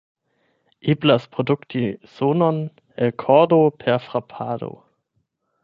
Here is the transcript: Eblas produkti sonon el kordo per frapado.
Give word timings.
Eblas 0.93 1.27
produkti 1.35 1.83
sonon 2.13 2.63
el 3.07 3.13
kordo 3.25 3.61
per 3.85 4.03
frapado. 4.07 4.75